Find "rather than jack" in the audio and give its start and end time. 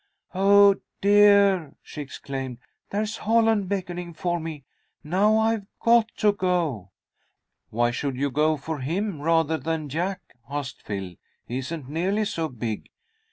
9.21-10.21